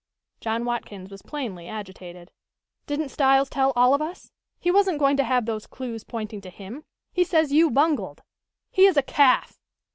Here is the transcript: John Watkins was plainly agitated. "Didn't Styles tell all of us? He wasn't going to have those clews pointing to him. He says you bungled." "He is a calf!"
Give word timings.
John 0.39 0.65
Watkins 0.65 1.11
was 1.11 1.21
plainly 1.21 1.67
agitated. 1.67 2.31
"Didn't 2.87 3.09
Styles 3.09 3.51
tell 3.51 3.71
all 3.75 3.93
of 3.93 4.01
us? 4.01 4.31
He 4.59 4.71
wasn't 4.71 4.97
going 4.97 5.15
to 5.17 5.23
have 5.23 5.45
those 5.45 5.67
clews 5.67 6.03
pointing 6.03 6.41
to 6.41 6.49
him. 6.49 6.85
He 7.13 7.23
says 7.23 7.53
you 7.53 7.69
bungled." 7.69 8.23
"He 8.71 8.87
is 8.87 8.97
a 8.97 9.03
calf!" 9.03 9.59